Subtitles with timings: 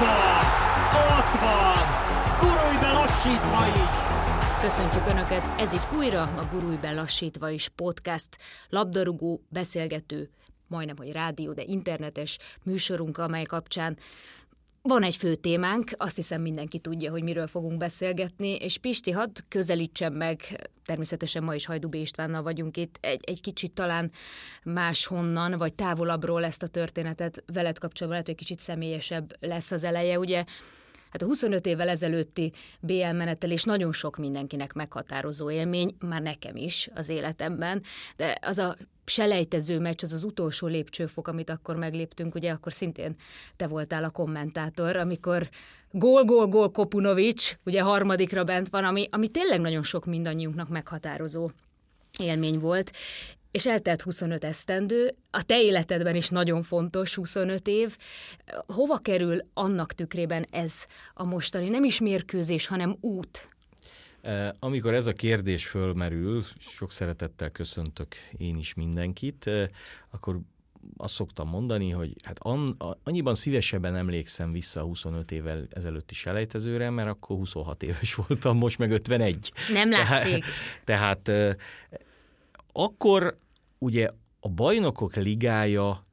[0.00, 0.52] Ez!
[0.94, 1.84] Ott van!
[2.40, 4.10] Gurulj be lassítva is!
[4.60, 8.28] Köszöntjük Önöket, ez itt újra a Gurulj be lassítva is podcast,
[8.68, 10.30] labdarúgó, beszélgető,
[10.66, 13.96] majdnem, hogy rádió, de internetes műsorunk, amely kapcsán
[14.82, 19.38] van egy fő témánk, azt hiszem mindenki tudja, hogy miről fogunk beszélgetni, és Pisti, hadd
[19.48, 24.10] közelítsem meg, természetesen ma is Hajdubé Istvánnal vagyunk itt, egy, egy kicsit talán
[24.62, 30.18] máshonnan, vagy távolabbról ezt a történetet veled kapcsolatban, lehet, hogy kicsit személyesebb lesz az eleje,
[30.18, 30.44] ugye
[31.10, 36.88] Hát a 25 évvel ezelőtti BL menetelés nagyon sok mindenkinek meghatározó élmény, már nekem is
[36.94, 37.82] az életemben,
[38.16, 43.14] de az a selejtező meccs, az az utolsó lépcsőfok, amit akkor megléptünk, ugye akkor szintén
[43.56, 45.48] te voltál a kommentátor, amikor
[45.90, 51.50] gól, gól, gól Kopunovics, ugye harmadikra bent van, ami, ami tényleg nagyon sok mindannyiunknak meghatározó
[52.18, 52.90] élmény volt,
[53.50, 57.96] és eltelt 25 esztendő, a te életedben is nagyon fontos 25 év.
[58.66, 63.48] Hova kerül annak tükrében ez a mostani, nem is mérkőzés, hanem út?
[64.58, 69.50] Amikor ez a kérdés fölmerül, sok szeretettel köszöntök én is mindenkit,
[70.10, 70.40] akkor
[70.96, 72.38] azt szoktam mondani, hogy hát
[73.02, 78.90] annyiban szívesebben emlékszem vissza 25 évvel ezelőtti selejtezőre, mert akkor 26 éves voltam, most meg
[78.90, 79.52] 51.
[79.72, 80.44] Nem látszik.
[80.84, 81.58] Tehát, tehát
[82.72, 83.38] akkor
[83.78, 84.08] ugye
[84.40, 86.04] a bajnokok ligája,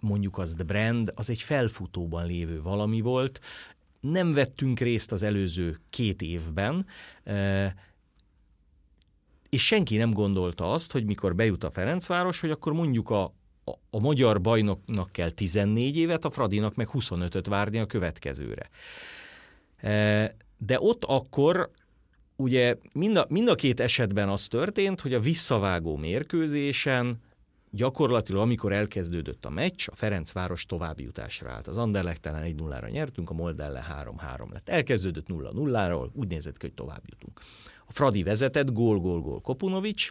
[0.00, 3.40] mondjuk az The Brand, az egy felfutóban lévő valami volt,
[4.00, 6.86] nem vettünk részt az előző két évben,
[9.48, 13.22] és senki nem gondolta azt, hogy mikor bejut a Ferencváros, hogy akkor mondjuk a,
[13.64, 18.68] a, a magyar bajnoknak kell 14 évet, a Fradinak meg 25-öt várni a következőre.
[20.58, 21.70] De ott akkor
[22.36, 27.22] ugye mind a, mind a két esetben az történt, hogy a visszavágó mérkőzésen
[27.70, 31.68] gyakorlatilag, amikor elkezdődött a meccs, a Ferencváros továbbjutásra állt.
[31.68, 33.84] Az Anderlechtelen 1-0-ra nyertünk, a Moldelle
[34.38, 34.68] 3-3 lett.
[34.68, 37.40] Elkezdődött 0-0-ról, úgy nézett ki, hogy tovább jutunk.
[37.86, 40.10] A Fradi vezetett, gól, gól, gól Kopunovics,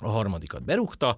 [0.00, 1.16] a harmadikat berúgta,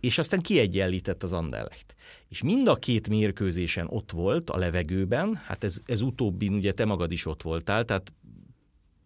[0.00, 1.94] és aztán kiegyenlített az Anderlecht.
[2.28, 6.84] És mind a két mérkőzésen ott volt a levegőben, hát ez, ez utóbbi, ugye te
[6.84, 8.12] magad is ott voltál, tehát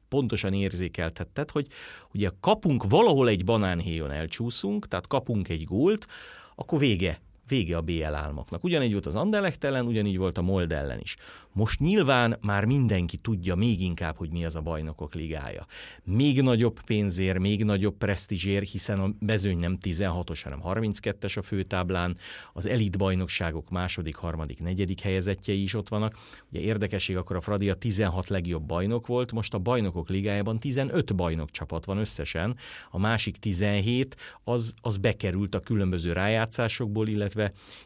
[0.08, 1.66] pontosan érzékeltetted, hogy
[2.14, 6.06] ugye kapunk valahol egy banánhéjon elcsúszunk, tehát kapunk egy gólt,
[6.54, 8.64] akkor vége vége a BL álmoknak.
[8.64, 11.16] Ugyanígy volt az Anderlecht ellen, ugyanígy volt a Mold ellen is.
[11.52, 15.66] Most nyilván már mindenki tudja még inkább, hogy mi az a bajnokok ligája.
[16.04, 22.16] Még nagyobb pénzér, még nagyobb presztízsér, hiszen a mezőny nem 16-os, hanem 32-es a főtáblán,
[22.52, 26.14] az elit bajnokságok második, harmadik, negyedik helyezettjei is ott vannak.
[26.50, 31.14] Ugye érdekesség, akkor a Fradi a 16 legjobb bajnok volt, most a bajnokok ligájában 15
[31.14, 32.56] bajnok csapat van összesen,
[32.90, 37.37] a másik 17 az, az bekerült a különböző rájátszásokból, illetve,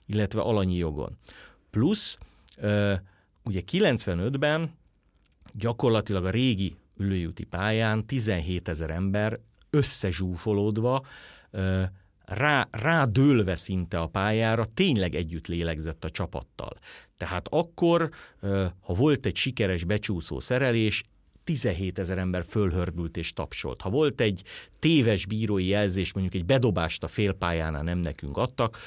[0.06, 1.18] illetve alanyi jogon.
[1.70, 2.18] Plusz
[3.44, 4.70] ugye 95-ben
[5.54, 9.38] gyakorlatilag a régi ülőjúti pályán 17 ezer ember
[9.70, 11.06] összezsúfolódva,
[12.24, 16.72] rá, rádőlve szinte a pályára, tényleg együtt lélegzett a csapattal.
[17.16, 18.10] Tehát akkor,
[18.80, 21.02] ha volt egy sikeres becsúszó szerelés,
[21.44, 23.80] 17 ezer ember fölhördült és tapsolt.
[23.80, 24.42] Ha volt egy
[24.78, 28.78] téves bírói jelzés, mondjuk egy bedobást a félpályánál nem nekünk adtak,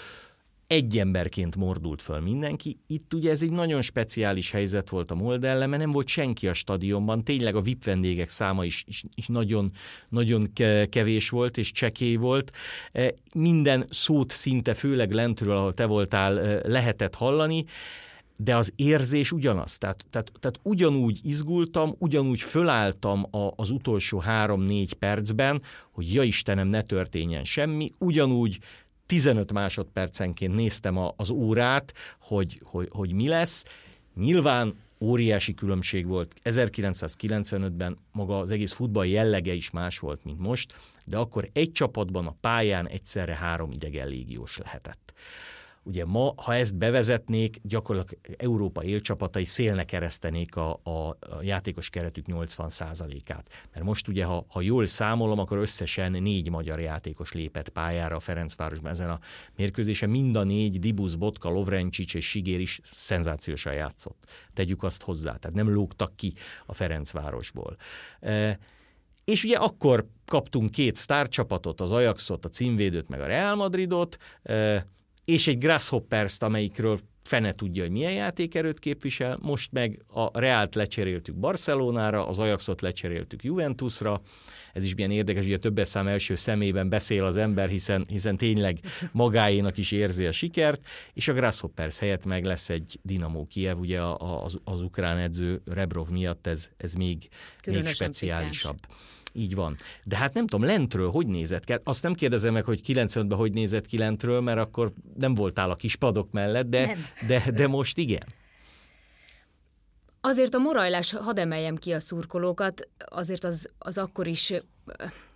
[0.68, 2.78] egy emberként mordult föl mindenki.
[2.88, 6.48] Itt ugye ez egy nagyon speciális helyzet volt a Mold ellen, mert nem volt senki
[6.48, 9.72] a stadionban, tényleg a VIP vendégek száma is, is, is nagyon,
[10.10, 10.54] nagyon
[10.90, 12.52] kevés volt és csekély volt.
[12.92, 17.66] E, minden szót szinte, főleg lentről, ahol te voltál, e, lehetett hallani,
[18.38, 19.78] de az érzés ugyanaz.
[19.78, 25.62] Tehát, tehát, tehát ugyanúgy izgultam, ugyanúgy fölálltam a, az utolsó három-négy percben,
[25.92, 28.60] hogy ja Istenem, ne történjen semmi, ugyanúgy
[29.06, 33.66] 15 másodpercenként néztem a, az órát, hogy, hogy, hogy mi lesz.
[34.16, 36.36] Nyilván óriási különbség volt.
[36.44, 42.28] 1995-ben maga az egész futball jellege is más volt, mint most, de akkor egy csapatban
[42.28, 45.14] a pályán egyszerre három idegen légiós lehetett.
[45.88, 52.26] Ugye ma, ha ezt bevezetnék, gyakorlatilag Európa élcsapatai szélnek keresztenék a, a, a játékos keretük
[52.28, 53.68] 80%-át.
[53.74, 58.20] Mert most ugye, ha, ha jól számolom, akkor összesen négy magyar játékos lépett pályára a
[58.20, 59.20] Ferencvárosban ezen a
[59.56, 60.10] mérkőzésen.
[60.10, 64.24] Mind a négy, Dibusz, Botka, Lovrencsics és Sigér is szenzációsan játszott.
[64.54, 66.34] Tegyük azt hozzá, tehát nem lógtak ki
[66.66, 67.76] a Ferencvárosból.
[68.20, 68.60] E,
[69.26, 74.18] és ugye akkor kaptunk két sztárcsapatot, az Ajaxot, a címvédőt, meg a Real Madridot,
[75.26, 81.36] és egy Grasshoppers-t, amelyikről fene tudja, hogy milyen játékerőt képvisel, most meg a Reált lecseréltük
[81.36, 84.22] Barcelonára, az Ajaxot lecseréltük Juventusra,
[84.74, 88.80] ez is milyen érdekes, ugye többes szám első szemében beszél az ember, hiszen, hiszen tényleg
[89.12, 94.02] magáénak is érzi a sikert, és a Grasshoppers helyett meg lesz egy Dinamo Kiev, ugye
[94.18, 97.28] az, az ukrán edző Rebrov miatt ez, ez még,
[97.66, 98.80] még speciálisabb.
[98.80, 99.04] Pikáns.
[99.38, 99.76] Így van.
[100.04, 101.74] De hát nem tudom, lentről hogy nézett ki?
[101.84, 105.76] Azt nem kérdezem meg, hogy 95-ben hogy nézett ki lentről, mert akkor nem voltál a
[105.76, 106.98] kis padok mellett, de,
[107.28, 108.24] de, de most igen.
[110.22, 114.54] Azért a morajlás, hadd emeljem ki a szurkolókat, azért az, az akkor is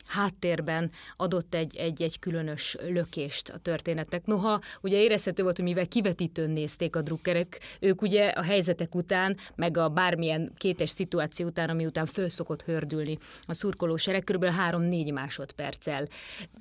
[0.10, 4.26] háttérben adott egy, egy, egy különös lökést a történetnek.
[4.26, 9.38] Noha ugye érezhető volt, hogy mivel kivetítőn nézték a drukkerek, ők ugye a helyzetek után,
[9.56, 14.46] meg a bármilyen kétes szituáció után, ami után föl szokott hördülni a szurkolósereg, kb.
[14.70, 16.08] 3-4 másodperccel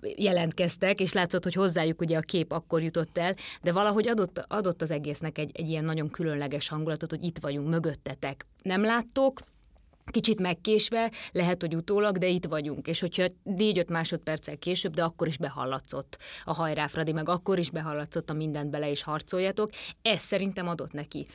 [0.00, 4.82] jelentkeztek, és látszott, hogy hozzájuk ugye a kép akkor jutott el, de valahogy adott, adott
[4.82, 8.46] az egésznek egy, egy ilyen nagyon különleges hangulatot, hogy itt vagyunk, mögöttetek.
[8.62, 9.40] Nem láttok,
[10.10, 12.86] kicsit megkésve, lehet, hogy utólag, de itt vagyunk.
[12.86, 17.70] És hogyha négy-öt másodperccel később, de akkor is behallatszott a hajrá, Fradi, meg akkor is
[17.70, 19.70] behallatszott a mindent bele is harcoljatok.
[20.02, 21.26] Ez szerintem adott neki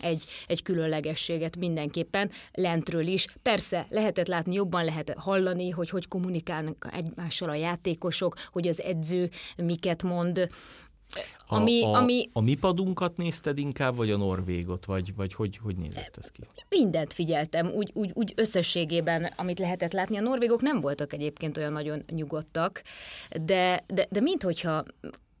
[0.00, 3.26] egy, egy különlegességet mindenképpen lentről is.
[3.42, 9.30] Persze lehetett látni, jobban lehetett hallani, hogy hogy kommunikálnak egymással a játékosok, hogy az edző
[9.56, 10.48] miket mond,
[11.46, 12.30] a, ami, a, ami...
[12.32, 16.40] a mi padunkat nézted inkább, vagy a norvégot, vagy, vagy hogy, hogy nézett ez ki?
[16.68, 20.16] Mindent figyeltem, úgy, úgy, úgy összességében, amit lehetett látni.
[20.16, 22.82] A norvégok nem voltak egyébként olyan nagyon nyugodtak,
[23.42, 24.84] de, de, de minthogyha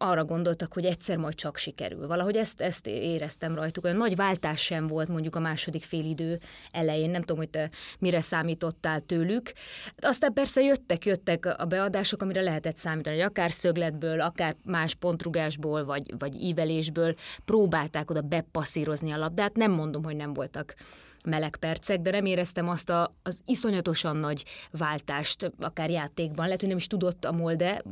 [0.02, 2.06] arra gondoltak, hogy egyszer majd csak sikerül.
[2.06, 3.84] Valahogy ezt, ezt éreztem rajtuk.
[3.84, 6.40] Olyan nagy váltás sem volt mondjuk a második félidő
[6.72, 7.10] elején.
[7.10, 9.52] Nem tudom, hogy te mire számítottál tőlük.
[9.96, 15.84] Aztán persze jöttek, jöttek a beadások, amire lehetett számítani, hogy akár szögletből, akár más pontrugásból,
[15.84, 17.14] vagy, vagy ívelésből
[17.44, 19.56] próbálták oda bepasszírozni a labdát.
[19.56, 20.74] Nem mondom, hogy nem voltak
[21.22, 26.44] meleg percek, de nem éreztem azt a, az iszonyatosan nagy váltást, akár játékban.
[26.44, 27.82] Lehet, hogy nem is tudott a Molde,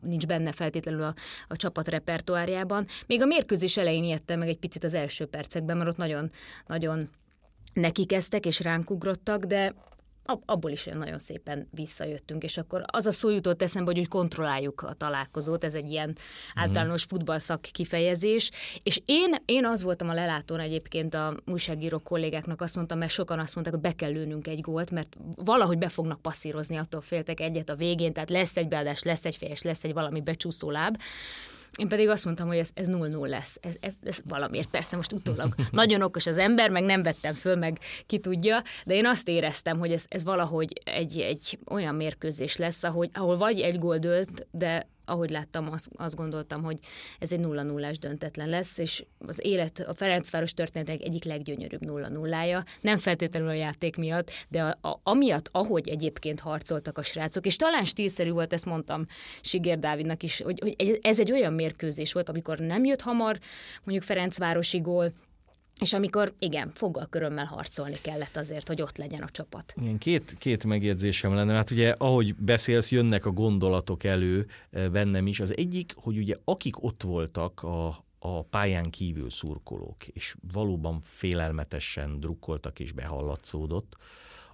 [0.00, 1.14] nincs benne feltétlenül a,
[1.48, 2.86] a csapat repertoárjában.
[3.06, 6.30] Még a mérkőzés elején ijedtem meg egy picit az első percekben, mert ott nagyon,
[6.66, 7.10] nagyon
[7.72, 8.06] neki
[8.42, 9.74] és ránk ugrottak, de
[10.44, 14.80] abból is nagyon szépen visszajöttünk, és akkor az a szó jutott eszembe, hogy úgy kontrolláljuk
[14.80, 16.62] a találkozót, ez egy ilyen mm.
[16.62, 18.50] általános futballszak kifejezés,
[18.82, 23.38] és én, én az voltam a lelátón egyébként a újságíró kollégáknak, azt mondtam, mert sokan
[23.38, 27.40] azt mondták, hogy be kell lőnünk egy gólt, mert valahogy be fognak passzírozni, attól féltek
[27.40, 30.96] egyet a végén, tehát lesz egy beadás, lesz egy fejes, lesz egy valami becsúszó láb,
[31.76, 33.58] én pedig azt mondtam, hogy ez, ez 0-0 lesz.
[33.60, 37.56] Ez, ez, ez valamiért persze most utólag nagyon okos az ember, meg nem vettem föl,
[37.56, 42.56] meg ki tudja, de én azt éreztem, hogy ez, ez valahogy egy, egy olyan mérkőzés
[42.56, 46.78] lesz, ahogy, ahol vagy egy gól dölt, de ahogy láttam, azt, azt gondoltam, hogy
[47.18, 52.08] ez egy nulla nullás döntetlen lesz, és az élet, a Ferencváros történetek egyik leggyönyörűbb nulla
[52.08, 57.46] nullája, nem feltétlenül a játék miatt, de a, a, amiatt, ahogy egyébként harcoltak a srácok,
[57.46, 59.04] és talán stílszerű volt, ezt mondtam
[59.40, 63.38] Sigér Dávidnak is, hogy, hogy ez egy olyan mérkőzés volt, amikor nem jött hamar,
[63.84, 65.12] mondjuk Ferencvárosi gól,
[65.78, 69.74] és amikor, igen, foggal körömmel harcolni kellett azért, hogy ott legyen a csapat.
[69.80, 71.54] Igen, két, két megjegyzésem lenne.
[71.54, 75.40] Hát ugye, ahogy beszélsz, jönnek a gondolatok elő eh, bennem is.
[75.40, 82.20] Az egyik, hogy ugye akik ott voltak a, a pályán kívül szurkolók, és valóban félelmetesen
[82.20, 83.96] drukkoltak és behallatszódott,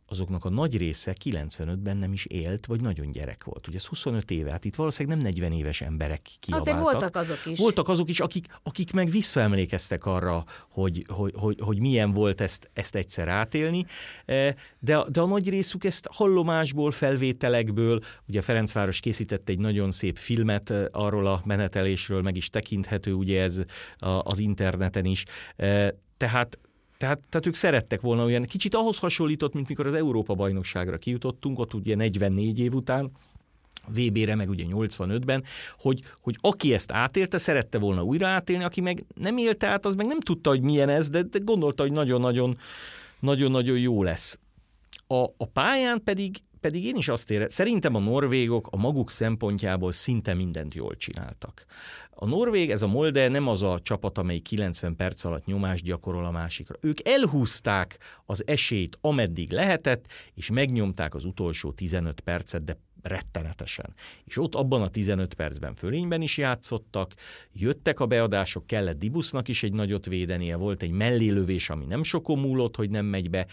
[0.09, 3.69] azoknak a nagy része 95-ben nem is élt, vagy nagyon gyerek volt.
[3.69, 6.75] Ugye ez 25 éve, hát itt valószínűleg nem 40 éves emberek kiabáltak.
[6.75, 7.59] Azért voltak azok is.
[7.59, 12.71] Voltak azok is, akik, akik meg visszaemlékeztek arra, hogy, hogy, hogy, hogy milyen volt ezt,
[12.73, 13.85] ezt egyszer átélni,
[14.27, 20.19] e, de, de a nagy részük ezt hallomásból, felvételekből, ugye Ferencváros készített egy nagyon szép
[20.19, 23.63] filmet e, arról a menetelésről, meg is tekinthető ugye ez
[23.99, 25.25] az interneten is,
[25.57, 26.59] e, tehát
[26.97, 31.75] tehát, tehát ők szerettek volna olyan, kicsit ahhoz hasonlított, mint mikor az Európa-bajnokságra kijutottunk, ott
[31.75, 33.11] ugye 44 év után,
[33.89, 35.45] VB-re, meg ugye 85-ben,
[35.79, 39.95] hogy, hogy aki ezt átélte, szerette volna újra átélni, aki meg nem élte át, az
[39.95, 42.59] meg nem tudta, hogy milyen ez, de, de gondolta, hogy nagyon-nagyon
[43.21, 44.39] nagyon-nagyon jó lesz.
[45.07, 49.93] A, a pályán pedig pedig én is azt érem, szerintem a norvégok a maguk szempontjából
[49.93, 51.65] szinte mindent jól csináltak.
[52.25, 56.25] A Norvég, ez a Molde nem az a csapat, amely 90 perc alatt nyomást gyakorol
[56.25, 56.75] a másikra.
[56.81, 63.95] Ők elhúzták az esélyt, ameddig lehetett, és megnyomták az utolsó 15 percet, de rettenetesen.
[64.25, 67.15] És ott abban a 15 percben fölényben is játszottak,
[67.53, 72.39] jöttek a beadások, kellett Dibusznak is egy nagyot védenie, volt egy mellélövés, ami nem sokon
[72.39, 73.47] múlott, hogy nem megy be,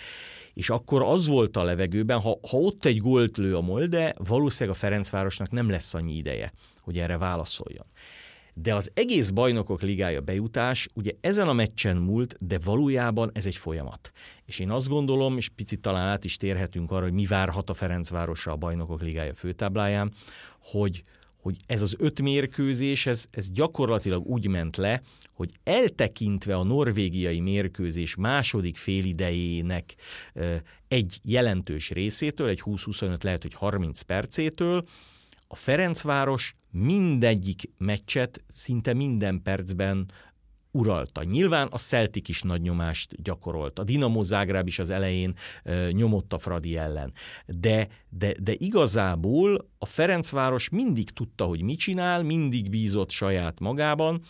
[0.53, 4.75] és akkor az volt a levegőben, ha, ha ott egy gólt lő a Molde, valószínűleg
[4.75, 7.85] a Ferencvárosnak nem lesz annyi ideje, hogy erre válaszoljon.
[8.53, 13.55] De az egész bajnokok ligája bejutás ugye ezen a meccsen múlt, de valójában ez egy
[13.55, 14.11] folyamat.
[14.45, 17.73] És én azt gondolom, és picit talán át is térhetünk arra, hogy mi várhat a
[17.73, 20.13] Ferencvárosra a bajnokok ligája főtábláján,
[20.61, 21.01] hogy,
[21.41, 25.01] hogy ez az öt mérkőzés, ez, ez gyakorlatilag úgy ment le,
[25.33, 29.95] hogy eltekintve a norvégiai mérkőzés második félidejének
[30.87, 34.83] egy jelentős részétől, egy 20-25, lehet, hogy 30 percétől,
[35.51, 40.11] a Ferencváros mindegyik meccset szinte minden percben
[40.71, 41.23] uralta.
[41.23, 43.79] Nyilván a Celtic is nagy nyomást gyakorolt.
[43.79, 47.13] A Dinamo Zágráb is az elején e, nyomott a Fradi ellen.
[47.45, 54.21] De, de, de igazából a Ferencváros mindig tudta, hogy mit csinál, mindig bízott saját magában.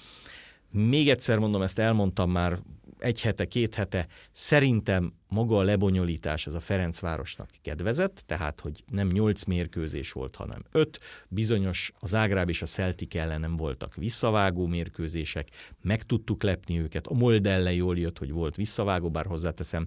[0.72, 2.60] Még egyszer mondom, ezt elmondtam már
[3.02, 9.08] egy hete, két hete, szerintem maga a lebonyolítás az a Ferencvárosnak kedvezett, tehát hogy nem
[9.08, 11.00] nyolc mérkőzés volt, hanem öt.
[11.28, 15.48] Bizonyos az Ágráb és a Celtic ellen nem voltak visszavágó mérkőzések,
[15.82, 17.08] meg tudtuk lepni őket.
[17.08, 19.86] A Mold ellen jól jött, hogy volt visszavágó, bár hozzáteszem,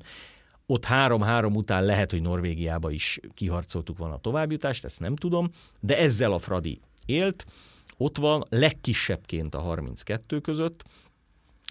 [0.66, 5.98] ott három-három után lehet, hogy Norvégiába is kiharcoltuk volna a továbbjutást, ezt nem tudom, de
[5.98, 7.46] ezzel a Fradi élt.
[7.96, 10.84] Ott van legkisebbként a 32 között,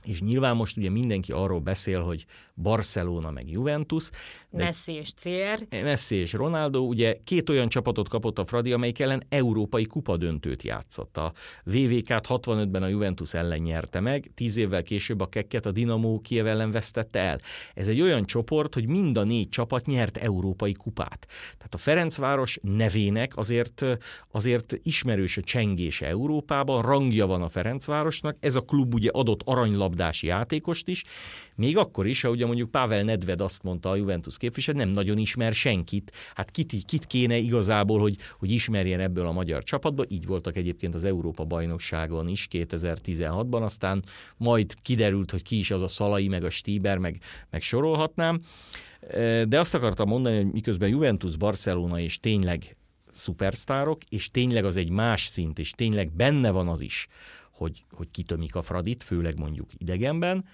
[0.04, 4.10] és nyilván most ugye mindenki arról beszél, hogy Barcelona meg Juventus.
[4.50, 5.84] Messi és CR.
[5.84, 10.64] Messi és Ronaldo, ugye két olyan csapatot kapott a Fradi, amelyik ellen európai kupa döntőt
[10.64, 11.18] játszott.
[11.18, 11.34] A
[11.64, 16.48] VVK-t 65-ben a Juventus ellen nyerte meg, tíz évvel később a kekket a Dinamo Kiev
[16.48, 17.40] ellen vesztette el.
[17.74, 21.26] Ez egy olyan csoport, hogy mind a négy csapat nyert európai kupát.
[21.58, 23.86] Tehát a Ferencváros nevének azért,
[24.32, 29.42] azért ismerős a csengése Európában, rangja van a Ferencvárosnak, ez a klub ugye adott
[29.94, 31.04] aranylabdási játékost is,
[31.56, 35.18] még akkor is, ha ugye mondjuk Pavel Nedved azt mondta a Juventus képviselő, nem nagyon
[35.18, 36.12] ismer senkit.
[36.36, 40.06] Hát kit, kit kéne igazából, hogy, hogy ismerjen ebből a magyar csapatból.
[40.10, 44.04] Így voltak egyébként az Európa bajnokságon is 2016-ban, aztán
[44.38, 47.20] majd kiderült, hogy ki is az a Szalai, meg a Stíber, meg,
[47.50, 48.42] meg sorolhatnám.
[49.48, 52.78] De azt akartam mondani, hogy miközben Juventus, Barcelona és tényleg
[53.12, 57.08] szupersztárok, és tényleg az egy más szint, és tényleg benne van az is,
[57.64, 60.46] hogy, hogy kitömik a Fradit, főleg mondjuk idegenben,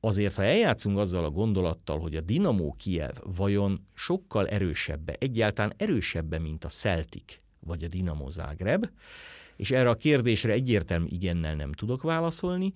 [0.00, 6.38] azért, ha eljátszunk azzal a gondolattal, hogy a Dinamo Kiev vajon sokkal erősebbe, egyáltalán erősebbe,
[6.38, 8.90] mint a Celtic vagy a Dinamo Zágreb,
[9.56, 12.72] és erre a kérdésre egyértelmű igennel nem tudok válaszolni,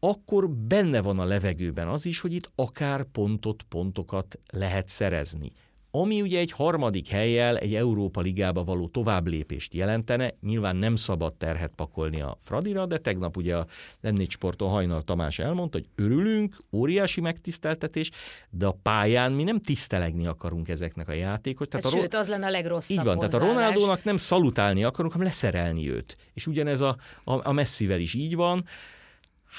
[0.00, 5.52] akkor benne van a levegőben az is, hogy itt akár pontot, pontokat lehet szerezni
[5.90, 11.72] ami ugye egy harmadik helyjel egy Európa Ligába való továbblépést jelentene, nyilván nem szabad terhet
[11.76, 13.66] pakolni a Fradira, de tegnap ugye a
[14.02, 18.10] m Sporton Hajnal Tamás elmondta, hogy örülünk, óriási megtiszteltetés,
[18.50, 21.68] de a pályán mi nem tisztelegni akarunk ezeknek a játékot.
[21.68, 23.40] Tehát Ez a sőt, az lenne a legrosszabb Így van, hozzáállás.
[23.40, 26.16] tehát a Ronaldónak nem szalutálni akarunk, hanem leszerelni őt.
[26.34, 28.64] És ugyanez a, a, a Messivel is így van.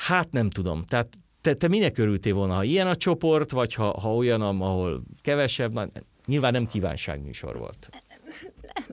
[0.08, 4.00] Hát nem tudom, tehát te, te minek örültél volna, ha ilyen a csoport, vagy ha,
[4.00, 5.88] ha olyan, ahol kevesebb, na,
[6.26, 7.90] Nyilván nem kívánságműsor volt.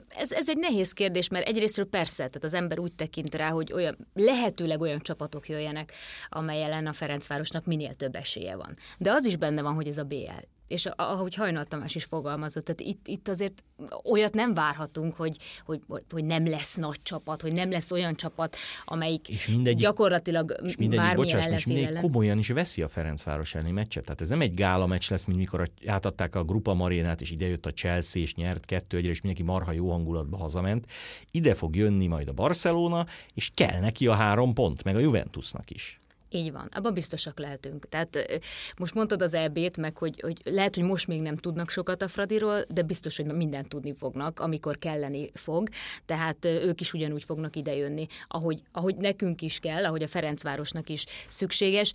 [0.08, 3.72] Ez, ez egy nehéz kérdés, mert egyrésztről persze, tehát az ember úgy tekint rá, hogy
[3.72, 5.92] olyan, lehetőleg olyan csapatok jöjjenek,
[6.28, 8.76] amely ellen a Ferencvárosnak minél több esélye van.
[8.98, 12.64] De az is benne van, hogy ez a BL és ahogy Hajnal Tamás is fogalmazott,
[12.64, 13.64] tehát itt, itt azért
[14.04, 18.56] olyat nem várhatunk, hogy, hogy, hogy nem lesz nagy csapat, hogy nem lesz olyan csapat,
[18.84, 22.02] amelyik és mindegyik, gyakorlatilag és mindegyik, bocsáss, és mindegyik ellen.
[22.02, 24.04] komolyan is veszi a Ferencváros elleni meccset.
[24.04, 27.66] Tehát ez nem egy gála meccs lesz, mint mikor átadták a Grupa Marénát, és idejött
[27.66, 30.86] a Chelsea, és nyert kettő egyre, és mindenki marha jó hangulatba hazament.
[31.30, 35.70] Ide fog jönni majd a Barcelona, és kell neki a három pont, meg a Juventusnak
[35.70, 36.00] is.
[36.30, 37.88] Így van, abban biztosak lehetünk.
[37.88, 38.40] Tehát
[38.76, 42.08] most mondtad az EB-t, meg hogy, hogy lehet, hogy most még nem tudnak sokat a
[42.08, 45.68] Fradiról, de biztos, hogy mindent tudni fognak, amikor kelleni fog.
[46.06, 51.06] Tehát ők is ugyanúgy fognak idejönni, ahogy, ahogy nekünk is kell, ahogy a Ferencvárosnak is
[51.28, 51.92] szükséges.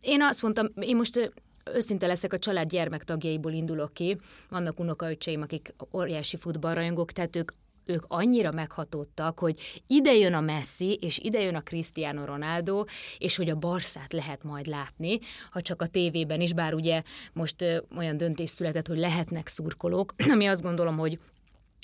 [0.00, 1.32] Én azt mondtam, én most
[1.74, 4.18] őszinte leszek, a család gyermektagjaiból indulok ki.
[4.48, 7.50] Vannak unokaöcseim, akik óriási futballrajongók, tehát ők
[7.84, 12.84] ők annyira meghatódtak, hogy ide jön a Messi, és ide jön a Cristiano Ronaldo,
[13.18, 15.18] és hogy a Barszát lehet majd látni,
[15.50, 17.64] ha csak a tévében is, bár ugye most
[17.96, 21.18] olyan döntés született, hogy lehetnek szurkolók, ami azt gondolom, hogy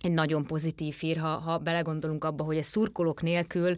[0.02, 3.76] egy nagyon pozitív hír, ha, ha belegondolunk abba, hogy a szurkolók nélkül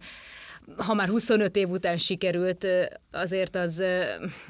[0.76, 2.66] ha már 25 év után sikerült,
[3.10, 3.82] azért az,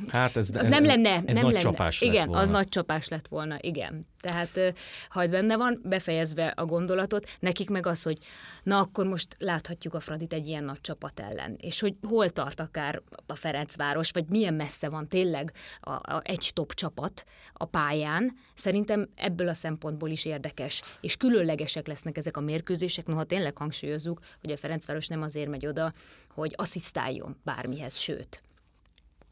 [0.09, 1.11] hát ez, az nem lenne.
[1.11, 1.59] Ez nem nagy lenne.
[1.59, 2.41] csapás igen, lett volna.
[2.41, 4.07] az nagy csapás lett volna, igen.
[4.21, 4.75] Tehát
[5.09, 8.19] ha ez benne van, befejezve a gondolatot, nekik meg az, hogy
[8.63, 12.61] na akkor most láthatjuk a Fradit egy ilyen nagy csapat ellen, és hogy hol tart
[12.61, 18.37] akár a Ferencváros, vagy milyen messze van tényleg a, a, egy top csapat a pályán,
[18.55, 24.21] szerintem ebből a szempontból is érdekes, és különlegesek lesznek ezek a mérkőzések, noha tényleg hangsúlyozzuk,
[24.41, 25.93] hogy a Ferencváros nem azért megy oda,
[26.29, 28.43] hogy asszisztáljon bármihez, sőt.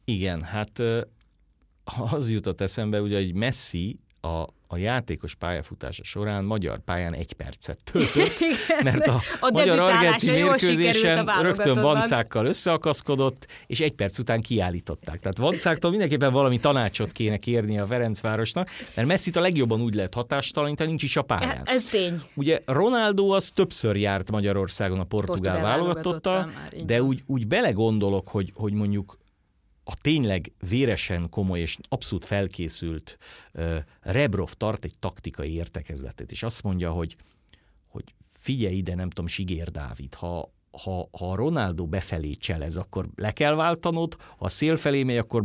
[0.04, 0.82] Igen, hát
[2.10, 7.78] az jutott eszembe, ugye, hogy Messi a, a játékos pályafutása során magyar pályán egy percet
[7.84, 8.38] töltött,
[8.84, 15.18] mert a, a magyar-argenti mérkőzésen rögtön vancákkal összeakaszkodott, és egy perc után kiállították.
[15.18, 20.14] Tehát vancáktól mindenképpen valami tanácsot kéne kérni a Ferencvárosnak, mert Messi a legjobban úgy lehet
[20.14, 21.62] hatástalanítani, nincs is a pályán.
[21.64, 22.20] Ez tény.
[22.34, 26.50] Ugye Ronaldo az többször járt Magyarországon a portugál, portugál válogatottal,
[26.86, 29.19] de úgy, úgy belegondolok, hogy, hogy mondjuk
[29.90, 33.18] a tényleg véresen komoly és abszolút felkészült
[33.54, 37.16] uh, Rebrov tart egy taktikai értekezletet, és azt mondja, hogy,
[37.86, 43.32] hogy figyelj ide, nem tudom, Sigér Dávid, ha, ha, ha Ronaldo befelé cselez, akkor le
[43.32, 45.44] kell váltanod, ha a szél felé megy, akkor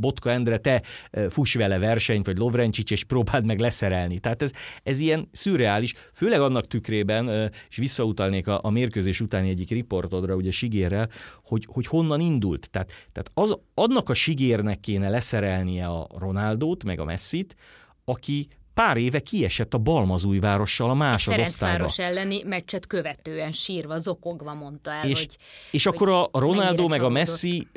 [0.00, 0.82] Botka Endre, te
[1.28, 4.18] fuss vele versenyt, vagy Lovrencsics, és próbáld meg leszerelni.
[4.18, 4.50] Tehát ez,
[4.82, 10.50] ez ilyen szürreális, főleg annak tükrében, és visszautalnék a, a mérkőzés utáni egyik riportodra, ugye
[10.50, 11.08] Sigérrel,
[11.44, 12.70] hogy, hogy honnan indult.
[12.70, 17.56] Tehát, tehát az, annak a Sigérnek kéne leszerelnie a Ronaldót, meg a Messit,
[18.04, 18.48] aki
[18.80, 21.88] pár éve kiesett a Balmazújvárossal a másodosztályba.
[21.88, 25.36] Ferencváros elleni meccset követően sírva, zokogva mondta el, és, hogy...
[25.70, 27.68] És hogy akkor a Ronaldo meg a Messi,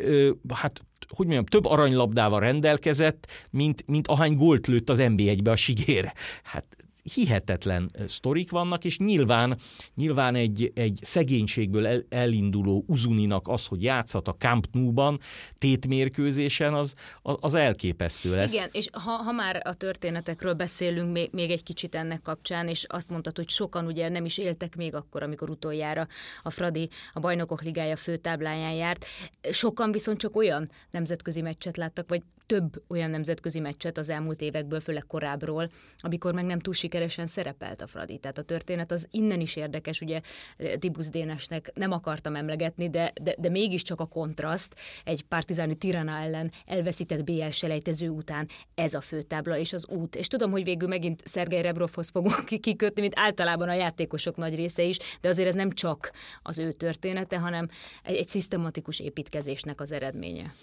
[0.54, 6.14] hát hogy mondjam, több aranylabdával rendelkezett, mint, mint ahány gólt lőtt az NB1-be a sigére.
[6.44, 6.66] Hát
[7.14, 9.58] hihetetlen sztorik vannak, és nyilván,
[9.96, 15.20] nyilván egy, egy szegénységből el, elinduló Uzuninak az, hogy játszhat a Camp Nou-ban
[15.58, 18.54] tétmérkőzésen, az, az elképesztő lesz.
[18.54, 22.86] Igen, és ha, ha már a történetekről beszélünk még, még egy kicsit ennek kapcsán, és
[22.88, 26.08] azt mondtad, hogy sokan ugye nem is éltek még akkor, amikor utoljára
[26.44, 29.06] a Fradi a Bajnokok Ligája főtábláján járt.
[29.52, 34.80] Sokan viszont csak olyan nemzetközi meccset láttak, vagy több olyan nemzetközi meccset az elmúlt évekből,
[34.80, 38.18] főleg korábbról, amikor meg nem túl sikeresen szerepelt a Fradi.
[38.18, 40.22] Tehát a történet az innen is érdekes, ugye
[40.80, 46.52] Tibusz Dénesnek nem akartam emlegetni, de, de, de mégiscsak a kontraszt egy partizáni Tirana ellen
[46.66, 50.16] elveszített BL selejtező után ez a főtábla és az út.
[50.16, 54.84] És tudom, hogy végül megint Szergej Rebrovhoz fogunk kikötni, mint általában a játékosok nagy része
[54.84, 57.68] is, de azért ez nem csak az ő története, hanem
[58.04, 60.54] egy, egy szisztematikus építkezésnek az eredménye.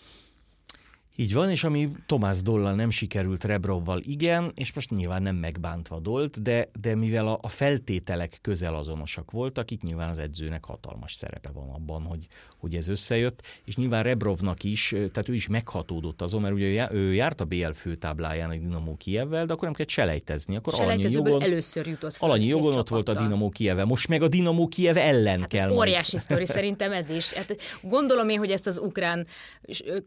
[1.17, 5.99] Így van, és ami Tomás Dollal nem sikerült Rebrovval igen, és most nyilván nem megbántva
[5.99, 11.15] Dolt, de, de mivel a, a feltételek közel azonosak voltak, itt nyilván az edzőnek hatalmas
[11.15, 12.27] szerepe van abban, hogy,
[12.59, 17.15] hogy ez összejött, és nyilván Rebrovnak is, tehát ő is meghatódott azon, mert ugye ő
[17.15, 21.43] járt a BL főtábláján a Dinamo Kievvel, de akkor nem kellett selejtezni, akkor alanyi jogon,
[21.43, 24.97] először jutott fel alanyi jogon ott volt a Dinamo Kieve, most meg a Dinamo Kiev
[24.97, 25.71] ellen hát kell.
[25.71, 27.33] Ez óriási sztori szerintem ez is.
[27.33, 29.27] Hát gondolom én, hogy ezt az ukrán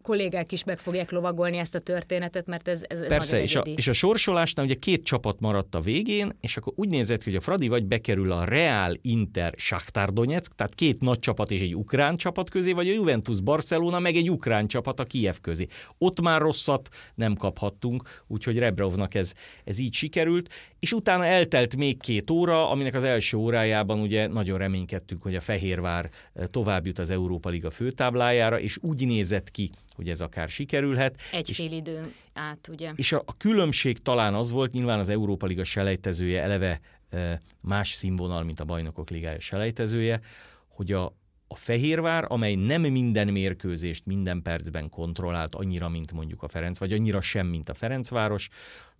[0.02, 3.62] kollégák is meg fogják lovagolni ezt a történetet, mert ez, ez, ez Persze, és a,
[3.62, 7.40] és a sorsolásnál ugye két csapat maradt a végén, és akkor úgy nézett ki, hogy
[7.40, 11.76] a Fradi vagy bekerül a Real Inter Shakhtar Donetsk, tehát két nagy csapat és egy
[11.76, 15.68] ukrán csapat közé, vagy a Juventus Barcelona, meg egy ukrán csapat a Kiev közé.
[15.98, 22.02] Ott már rosszat nem kaphattunk, úgyhogy Rebrovnak ez, ez így sikerült, és utána eltelt még
[22.02, 26.10] két óra, aminek az első órájában ugye nagyon reménykedtünk, hogy a Fehérvár
[26.46, 31.20] tovább jut az Európa Liga főtáblájára, és úgy nézett ki, hogy ez akár sikerülhet.
[31.32, 32.92] Egy és, fél időn át, ugye?
[32.96, 36.80] És a, a különbség talán az volt, nyilván az Európa Liga selejtezője eleve
[37.10, 40.22] e, más színvonal, mint a Bajnokok Ligája selejtezője,
[40.68, 41.06] hogy a,
[41.48, 46.94] a Fehérvár, amely nem minden mérkőzést minden percben kontrollált annyira, mint mondjuk a Ferenc, vagy
[46.94, 48.50] annyira sem, mint a Ferencváros,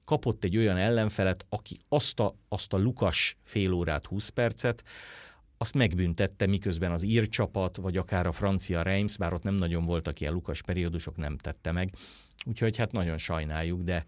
[0.06, 4.84] kapott egy olyan ellenfelet, aki azt a, azt a lukas fél órát, 20 percet,
[5.64, 9.86] azt megbüntette, miközben az ír csapat, vagy akár a francia Reims, bár ott nem nagyon
[9.86, 11.94] voltak ilyen lukas periódusok, nem tette meg.
[12.46, 14.06] Úgyhogy hát nagyon sajnáljuk, de,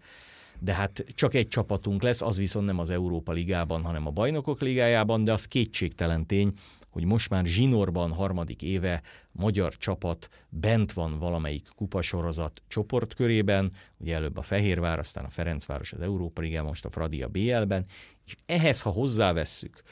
[0.58, 4.60] de hát csak egy csapatunk lesz, az viszont nem az Európa Ligában, hanem a Bajnokok
[4.60, 6.52] Ligájában, de az kétségtelen tény,
[6.90, 14.36] hogy most már zsinórban harmadik éve magyar csapat bent van valamelyik kupasorozat csoportkörében, ugye előbb
[14.36, 17.84] a Fehérvár, aztán a Ferencváros az Európa Ligában, most a Fradi a BL-ben,
[18.26, 19.82] és ehhez, ha hozzávesszük,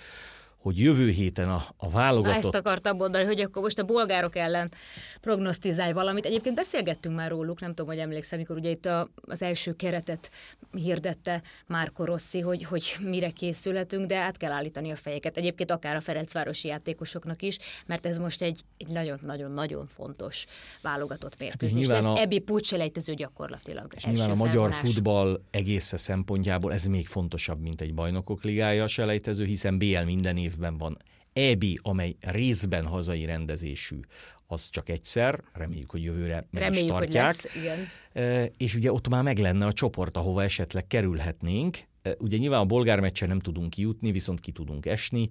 [0.64, 2.40] hogy jövő héten a, a válogatott...
[2.40, 4.72] Na ezt akartam mondani, hogy akkor most a bolgárok ellen
[5.20, 6.24] prognosztizálj valamit.
[6.24, 10.31] Egyébként beszélgettünk már róluk, nem tudom, hogy emlékszem, amikor ugye itt a, az első keretet
[10.72, 15.37] hirdette Márko Rossi, hogy, hogy mire készülhetünk, de át kell állítani a fejeket.
[15.37, 20.46] Egyébként akár a Ferencvárosi játékosoknak is, mert ez most egy, egy nagyon-nagyon-nagyon fontos
[20.83, 21.88] válogatott mérkőzés.
[21.88, 22.20] Hát ez a...
[22.20, 23.92] ebbi pucselejtező gyakorlatilag.
[23.96, 29.44] És nyilván a magyar futball egész szempontjából ez még fontosabb, mint egy bajnokok ligája selejtező,
[29.44, 30.99] hiszen BL minden év évben van
[31.33, 34.01] EB, amely részben hazai rendezésű,
[34.47, 37.27] az csak egyszer, reméljük, hogy jövőre meg reméljük, is tartják.
[37.27, 38.53] Hogy lesz, igen.
[38.57, 41.79] És ugye ott már meg lenne a csoport, ahova esetleg kerülhetnénk.
[42.19, 45.29] Ugye nyilván a bolgár meccsen nem tudunk kijutni, viszont ki tudunk esni.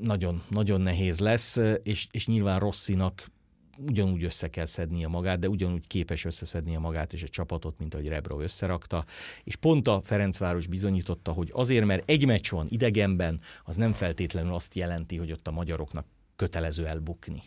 [0.00, 3.30] nagyon, nagyon nehéz lesz, és, és nyilván Rosszinak
[3.78, 8.08] ugyanúgy össze kell szednie magát, de ugyanúgy képes összeszednie magát és a csapatot, mint ahogy
[8.08, 9.04] Rebro összerakta.
[9.44, 14.54] És pont a Ferencváros bizonyította, hogy azért, mert egy meccs van idegenben, az nem feltétlenül
[14.54, 17.42] azt jelenti, hogy ott a magyaroknak kötelező elbukni.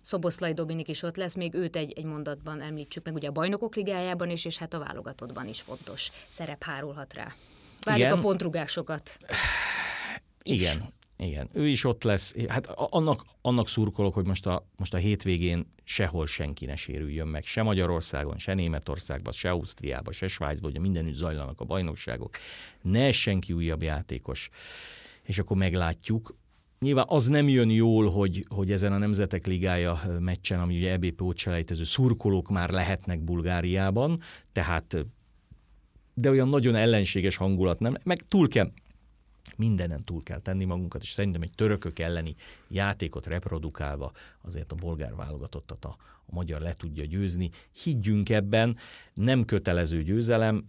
[0.00, 3.74] Szoboszlai Dominik is ott lesz, még őt egy, egy mondatban említsük meg, ugye a bajnokok
[3.74, 7.34] ligájában is, és hát a válogatottban is fontos szerep hárulhat rá.
[7.80, 8.18] Várjuk Igen.
[8.18, 9.18] a pontrugásokat.
[10.42, 12.34] Igen, igen, ő is ott lesz.
[12.48, 17.44] Hát annak, annak szurkolok, hogy most a, most a hétvégén sehol senki ne sérüljön meg,
[17.44, 22.36] se Magyarországon, se Németországban, se Ausztriában, se Svájcban, ugye mindenütt zajlanak a bajnokságok.
[22.82, 24.48] Ne senki újabb játékos.
[25.22, 26.36] És akkor meglátjuk.
[26.80, 31.22] Nyilván az nem jön jól, hogy, hogy ezen a Nemzetek Ligája meccsen, ami ugye EBP
[31.34, 34.20] selejtező szurkolók már lehetnek Bulgáriában,
[34.52, 35.06] tehát
[36.14, 38.70] de olyan nagyon ellenséges hangulat nem, meg túl kell,
[39.56, 42.34] mindenen túl kell tenni magunkat, és szerintem egy törökök elleni
[42.68, 47.50] játékot reprodukálva azért a bolgár válogatottat a, a magyar le tudja győzni.
[47.82, 48.76] Higgyünk ebben,
[49.14, 50.64] nem kötelező győzelem,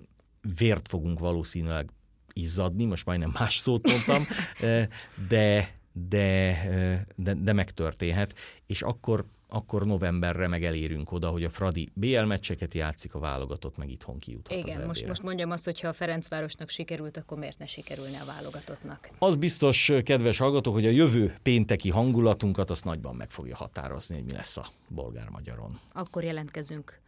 [0.58, 1.90] vért fogunk valószínűleg
[2.34, 4.28] izzadni, most majdnem más szót mondtam,
[5.30, 8.34] de, de, de, de megtörténhet,
[8.66, 13.78] és akkor akkor novemberre meg elérünk oda, hogy a Fradi BL meccseket játszik, a válogatott
[13.78, 17.58] meg itthon kijuthat Igen, most, most mondjam azt, hogy ha a Ferencvárosnak sikerült, akkor miért
[17.58, 19.10] ne sikerülne a válogatottnak?
[19.20, 24.26] Az biztos, kedves hallgatók, hogy a jövő pénteki hangulatunkat azt nagyban meg fogja határozni, hogy
[24.26, 25.80] mi lesz a bolgár-magyaron.
[25.94, 27.00] Akkor jelentkezünk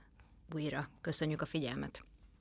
[0.54, 0.90] újra.
[1.02, 2.04] Köszönjük a figyelmet!